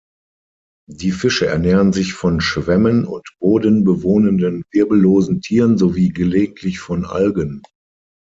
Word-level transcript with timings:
Die 0.89 1.11
Fische 1.11 1.45
ernähren 1.45 1.93
sich 1.93 2.13
von 2.15 2.41
Schwämmen 2.41 3.05
und 3.05 3.35
bodenbewohnenden, 3.39 4.63
wirbellosen 4.71 5.41
Tieren 5.41 5.77
sowie 5.77 6.09
gelegentlich 6.09 6.79
von 6.79 7.05
Algen. 7.05 7.61